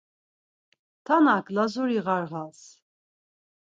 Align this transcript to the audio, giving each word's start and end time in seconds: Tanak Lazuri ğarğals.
Tanak 1.05 1.45
Lazuri 1.55 1.99
ğarğals. 2.05 2.63